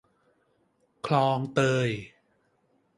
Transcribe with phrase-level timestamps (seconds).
[1.07, 1.89] คลองเตย